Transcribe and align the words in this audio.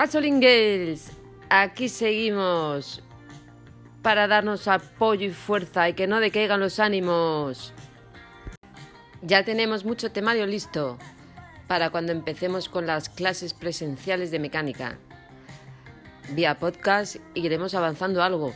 Gasoline 0.00 0.40
Girls, 0.40 1.10
aquí 1.50 1.88
seguimos 1.88 3.02
para 4.00 4.28
darnos 4.28 4.68
apoyo 4.68 5.26
y 5.26 5.30
fuerza 5.30 5.88
y 5.88 5.94
que 5.94 6.06
no 6.06 6.20
decaigan 6.20 6.60
los 6.60 6.78
ánimos. 6.78 7.74
Ya 9.22 9.42
tenemos 9.42 9.84
mucho 9.84 10.12
temario 10.12 10.46
listo 10.46 10.98
para 11.66 11.90
cuando 11.90 12.12
empecemos 12.12 12.68
con 12.68 12.86
las 12.86 13.08
clases 13.08 13.54
presenciales 13.54 14.30
de 14.30 14.38
mecánica. 14.38 14.98
Vía 16.30 16.56
podcast 16.60 17.16
iremos 17.34 17.74
avanzando 17.74 18.22
algo, 18.22 18.52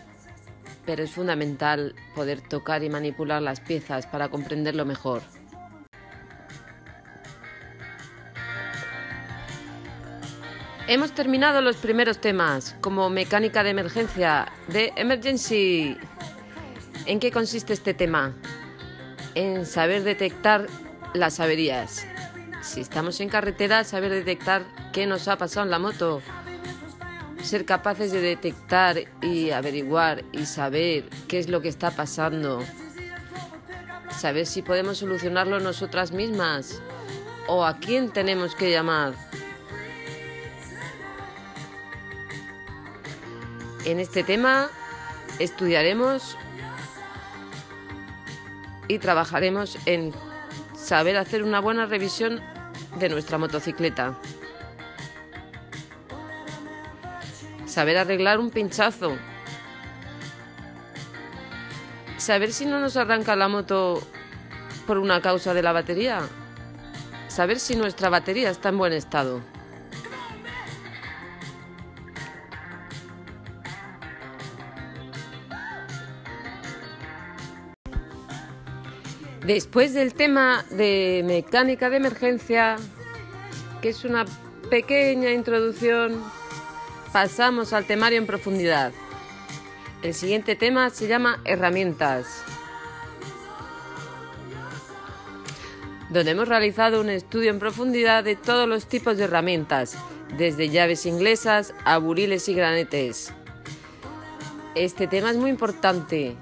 pero 0.87 1.03
es 1.03 1.11
fundamental 1.11 1.97
poder 2.15 2.41
tocar 2.41 2.85
y 2.85 2.89
manipular 2.89 3.43
las 3.43 3.59
piezas 3.59 4.07
para 4.07 4.29
comprenderlo 4.29 4.85
mejor. 4.85 5.23
Hemos 10.89 11.13
terminado 11.13 11.61
los 11.61 11.77
primeros 11.77 12.19
temas, 12.19 12.75
como 12.81 13.09
mecánica 13.09 13.63
de 13.63 13.71
emergencia, 13.71 14.53
de 14.67 14.93
emergency. 14.97 15.97
¿En 17.07 17.21
qué 17.21 17.31
consiste 17.31 17.73
este 17.73 17.95
tema? 17.95 18.35
En 19.37 19.65
saber 19.65 20.03
detectar 20.03 20.67
las 21.15 21.39
averías. 21.39 22.05
Si 22.63 22.81
estamos 22.81 23.21
en 23.21 23.29
carretera, 23.29 23.85
saber 23.85 24.11
detectar 24.11 24.65
qué 24.93 25.07
nos 25.07 25.29
ha 25.29 25.39
pasado 25.39 25.65
en 25.65 25.71
la 25.71 25.79
moto. 25.79 26.21
Ser 27.43 27.65
capaces 27.65 28.11
de 28.11 28.21
detectar 28.21 29.05
y 29.23 29.51
averiguar 29.51 30.25
y 30.33 30.47
saber 30.47 31.09
qué 31.29 31.39
es 31.39 31.49
lo 31.49 31.63
que 31.63 31.69
está 31.69 31.93
pasando. 31.93 32.61
Saber 34.11 34.47
si 34.47 34.63
podemos 34.63 34.99
solucionarlo 34.99 35.61
nosotras 35.61 36.11
mismas 36.11 36.83
o 37.47 37.65
a 37.65 37.79
quién 37.79 38.11
tenemos 38.11 38.57
que 38.57 38.71
llamar. 38.71 39.15
En 43.85 43.99
este 43.99 44.23
tema 44.23 44.69
estudiaremos 45.41 46.37
y 48.87 48.99
trabajaremos 48.99 49.77
en 49.87 50.13
saber 50.77 51.17
hacer 51.17 51.43
una 51.43 51.61
buena 51.61 51.87
revisión 51.87 52.41
de 52.99 53.09
nuestra 53.09 53.39
motocicleta. 53.39 54.19
Saber 57.67 57.97
arreglar 57.99 58.39
un 58.39 58.51
pinchazo. 58.51 59.17
Saber 62.19 62.53
si 62.53 62.67
no 62.67 62.79
nos 62.79 62.97
arranca 62.97 63.35
la 63.35 63.49
moto 63.49 64.01
por 64.87 64.99
una 64.99 65.21
causa 65.21 65.55
de 65.55 65.63
la 65.63 65.73
batería. 65.73 66.21
Saber 67.27 67.59
si 67.59 67.75
nuestra 67.75 68.11
batería 68.11 68.51
está 68.51 68.69
en 68.69 68.79
buen 68.79 68.93
estado. 68.93 69.41
Después 79.45 79.93
del 79.93 80.15
tema 80.15 80.65
de 80.71 81.23
mecánica 81.25 81.91
de 81.91 81.97
emergencia, 81.97 82.77
que 83.81 83.89
es 83.89 84.05
una 84.05 84.25
pequeña 84.71 85.33
introducción, 85.33 86.23
pasamos 87.13 87.73
al 87.73 87.85
temario 87.85 88.19
en 88.19 88.27
profundidad. 88.27 88.93
El 90.03 90.15
siguiente 90.15 90.55
tema 90.55 90.91
se 90.91 91.09
llama 91.09 91.41
herramientas, 91.45 92.45
donde 96.11 96.31
hemos 96.31 96.47
realizado 96.47 97.01
un 97.01 97.11
estudio 97.11 97.51
en 97.51 97.59
profundidad 97.59 98.23
de 98.23 98.37
todos 98.37 98.69
los 98.69 98.87
tipos 98.87 99.17
de 99.17 99.25
herramientas, 99.25 99.97
desde 100.39 100.69
llaves 100.69 101.05
inglesas 101.05 101.75
a 101.85 101.99
buriles 101.99 102.49
y 102.49 102.55
granetes. 102.55 103.33
Este 104.77 105.09
tema 105.09 105.33
es 105.33 105.37
muy 105.37 105.51
importante, 105.51 106.37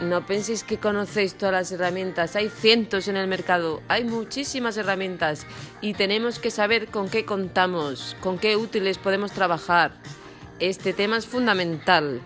no 0.00 0.26
penséis 0.26 0.62
que 0.62 0.78
conocéis 0.78 1.34
todas 1.34 1.52
las 1.52 1.72
herramientas, 1.72 2.36
hay 2.36 2.50
cientos 2.50 3.08
en 3.08 3.16
el 3.16 3.28
mercado, 3.28 3.82
hay 3.88 4.04
muchísimas 4.04 4.76
herramientas 4.76 5.46
y 5.80 5.94
tenemos 5.94 6.38
que 6.38 6.50
saber 6.50 6.88
con 6.88 7.08
qué 7.08 7.24
contamos, 7.24 8.16
con 8.20 8.38
qué 8.38 8.56
útiles 8.56 8.98
podemos 8.98 9.32
trabajar. 9.32 9.94
Este 10.58 10.92
tema 10.92 11.16
es 11.16 11.26
fundamental. 11.26 12.20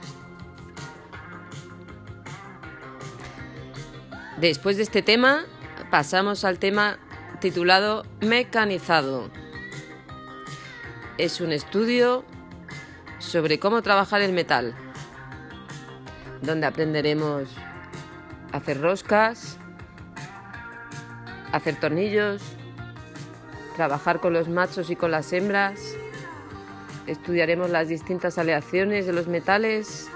Después 4.38 4.76
de 4.76 4.82
este 4.82 5.02
tema, 5.02 5.44
pasamos 5.90 6.44
al 6.44 6.58
tema 6.58 6.98
titulado 7.40 8.04
Mecanizado. 8.20 9.30
Es 11.18 11.40
un 11.40 11.52
estudio 11.52 12.24
sobre 13.18 13.58
cómo 13.58 13.82
trabajar 13.82 14.22
el 14.22 14.32
metal 14.32 14.74
donde 16.42 16.66
aprenderemos 16.66 17.48
a 18.52 18.58
hacer 18.58 18.80
roscas, 18.80 19.58
a 21.52 21.56
hacer 21.56 21.78
tornillos, 21.78 22.42
trabajar 23.76 24.20
con 24.20 24.32
los 24.32 24.48
machos 24.48 24.90
y 24.90 24.96
con 24.96 25.10
las 25.10 25.32
hembras, 25.32 25.80
estudiaremos 27.06 27.70
las 27.70 27.88
distintas 27.88 28.38
aleaciones 28.38 29.06
de 29.06 29.12
los 29.12 29.26
metales 29.26 30.08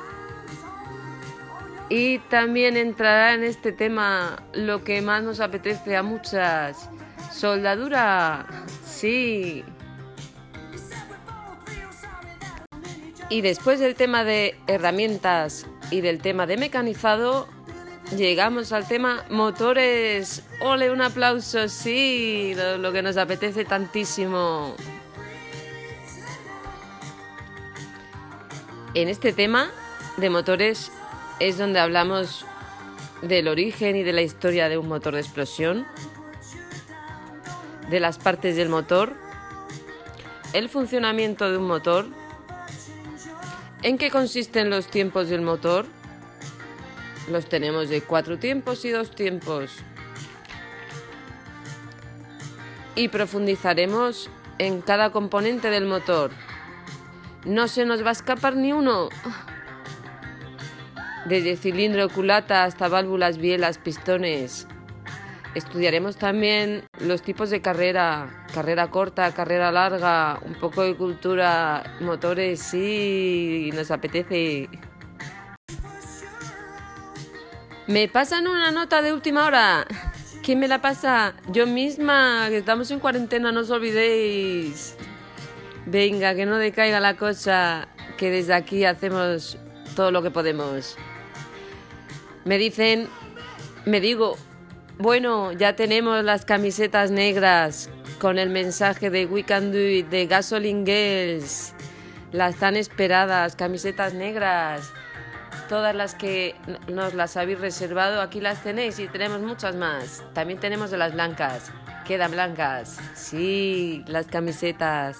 y 1.88 2.18
también 2.18 2.76
entrará 2.76 3.34
en 3.34 3.44
este 3.44 3.72
tema 3.72 4.42
lo 4.52 4.84
que 4.84 5.02
más 5.02 5.22
nos 5.22 5.40
apetece 5.40 5.96
a 5.96 6.02
muchas, 6.02 6.88
soldadura, 7.32 8.46
sí. 8.84 9.64
Y 13.28 13.40
después 13.40 13.80
del 13.80 13.94
tema 13.94 14.24
de 14.24 14.56
herramientas 14.66 15.66
y 15.94 16.00
del 16.00 16.20
tema 16.20 16.44
de 16.46 16.56
mecanizado, 16.56 17.46
llegamos 18.16 18.72
al 18.72 18.88
tema 18.88 19.24
motores. 19.30 20.42
Ole, 20.60 20.90
un 20.90 21.00
aplauso, 21.00 21.68
sí, 21.68 22.52
lo, 22.80 22.92
que 22.92 23.00
nos 23.00 23.16
apetece 23.16 23.64
tantísimo. 23.64 24.74
En 28.94 29.08
este 29.08 29.32
tema 29.32 29.70
de 30.16 30.30
motores 30.30 30.90
es 31.38 31.58
donde 31.58 31.78
hablamos 31.78 32.44
del 33.22 33.46
origen 33.46 33.94
y 33.94 34.02
de 34.02 34.12
la 34.12 34.22
historia 34.22 34.68
de 34.68 34.76
un 34.76 34.88
motor 34.88 35.14
de 35.14 35.20
explosión, 35.20 35.86
de 37.88 38.00
las 38.00 38.18
partes 38.18 38.56
del 38.56 38.68
motor, 38.68 39.14
el 40.54 40.68
funcionamiento 40.68 41.48
de 41.52 41.56
un 41.56 41.68
motor, 41.68 42.06
¿En 43.84 43.98
qué 43.98 44.10
consisten 44.10 44.70
los 44.70 44.86
tiempos 44.86 45.28
del 45.28 45.42
motor? 45.42 45.84
Los 47.30 47.50
tenemos 47.50 47.90
de 47.90 48.00
cuatro 48.00 48.38
tiempos 48.38 48.82
y 48.86 48.90
dos 48.90 49.10
tiempos. 49.10 49.72
Y 52.94 53.08
profundizaremos 53.08 54.30
en 54.56 54.80
cada 54.80 55.12
componente 55.12 55.68
del 55.68 55.84
motor. 55.84 56.30
No 57.44 57.68
se 57.68 57.84
nos 57.84 58.02
va 58.02 58.08
a 58.08 58.12
escapar 58.12 58.56
ni 58.56 58.72
uno. 58.72 59.10
Desde 61.26 61.58
cilindro, 61.58 62.08
culata 62.08 62.64
hasta 62.64 62.88
válvulas, 62.88 63.36
bielas, 63.36 63.76
pistones, 63.76 64.66
Estudiaremos 65.54 66.16
también 66.16 66.84
los 66.98 67.22
tipos 67.22 67.48
de 67.48 67.60
carrera, 67.60 68.44
carrera 68.52 68.90
corta, 68.90 69.32
carrera 69.32 69.70
larga, 69.70 70.40
un 70.42 70.54
poco 70.54 70.82
de 70.82 70.96
cultura, 70.96 71.96
motores, 72.00 72.60
sí, 72.60 73.70
nos 73.72 73.92
apetece. 73.92 74.68
Me 77.86 78.08
pasan 78.08 78.48
una 78.48 78.72
nota 78.72 79.00
de 79.00 79.12
última 79.12 79.44
hora. 79.44 79.86
¿Quién 80.42 80.58
me 80.58 80.66
la 80.66 80.80
pasa? 80.80 81.34
Yo 81.52 81.68
misma, 81.68 82.46
que 82.48 82.58
estamos 82.58 82.90
en 82.90 82.98
cuarentena, 82.98 83.52
no 83.52 83.60
os 83.60 83.70
olvidéis. 83.70 84.96
Venga, 85.86 86.34
que 86.34 86.46
no 86.46 86.56
decaiga 86.56 86.98
la 86.98 87.16
cosa, 87.16 87.86
que 88.16 88.30
desde 88.30 88.54
aquí 88.54 88.84
hacemos 88.84 89.56
todo 89.94 90.10
lo 90.10 90.22
que 90.22 90.30
podemos. 90.30 90.96
Me 92.44 92.58
dicen, 92.58 93.08
me 93.84 94.00
digo, 94.00 94.36
bueno, 94.98 95.52
ya 95.52 95.74
tenemos 95.74 96.22
las 96.22 96.44
camisetas 96.44 97.10
negras 97.10 97.90
con 98.20 98.38
el 98.38 98.48
mensaje 98.48 99.10
de 99.10 99.26
We 99.26 99.42
Can 99.42 99.72
Do 99.72 99.78
It 99.78 100.08
de 100.08 100.26
Gasoline 100.26 100.86
Girls. 100.86 101.74
Las 102.30 102.56
tan 102.56 102.76
esperadas 102.76 103.56
camisetas 103.56 104.14
negras. 104.14 104.92
Todas 105.68 105.94
las 105.96 106.14
que 106.14 106.54
nos 106.88 107.14
las 107.14 107.36
habéis 107.36 107.58
reservado, 107.58 108.20
aquí 108.20 108.40
las 108.40 108.62
tenéis 108.62 108.98
y 109.00 109.08
tenemos 109.08 109.40
muchas 109.40 109.74
más. 109.74 110.22
También 110.32 110.60
tenemos 110.60 110.90
de 110.92 110.98
las 110.98 111.12
blancas. 111.12 111.72
Quedan 112.06 112.30
blancas. 112.30 112.98
Sí, 113.14 114.04
las 114.06 114.26
camisetas. 114.26 115.18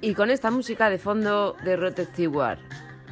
Y 0.00 0.14
con 0.14 0.30
esta 0.30 0.50
música 0.50 0.88
de 0.88 0.98
fondo 0.98 1.56
de 1.64 1.76
Rod 1.76 1.98
Stewart 1.98 2.60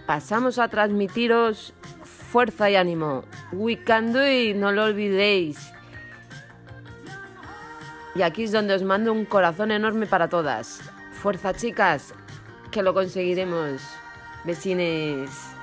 pasamos 0.09 0.59
a 0.59 0.69
transmitiros 0.69 1.75
fuerza 2.03 2.71
y 2.71 2.77
ánimo. 2.77 3.25
We 3.53 3.85
can 3.85 4.15
do 4.15 4.27
it, 4.27 4.57
no 4.57 4.73
lo 4.73 4.85
olvidéis. 4.85 5.71
Y 8.15 8.23
aquí 8.23 8.45
es 8.45 8.53
donde 8.53 8.73
os 8.73 8.83
mando 8.83 9.13
un 9.13 9.27
corazón 9.27 9.71
enorme 9.71 10.07
para 10.07 10.29
todas. 10.29 10.81
Fuerza 11.13 11.53
chicas, 11.53 12.15
que 12.71 12.83
lo 12.83 12.95
conseguiremos. 12.95 13.83
Vecines. 14.45 15.58